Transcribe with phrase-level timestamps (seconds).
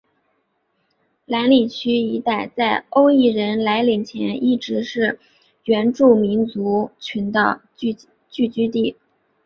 [1.27, 5.19] 兰里区一带在欧裔人来临前一直是
[5.65, 7.93] 原住民族群的聚
[8.47, 8.95] 居地。